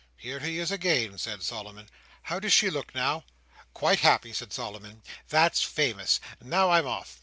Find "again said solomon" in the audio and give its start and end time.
0.71-1.87